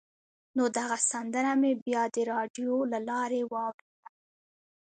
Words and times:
نو 0.57 0.63
دغه 0.77 0.97
سندره 1.11 1.53
مې 1.61 1.71
بیا 1.85 2.03
د 2.15 2.17
راډیو 2.31 2.73
له 2.91 2.99
لارې 3.09 3.41
واورېده. 3.51 4.09